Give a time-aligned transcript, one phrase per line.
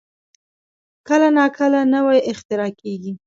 [1.07, 3.11] کله نا کله نوې اختراع کېږي.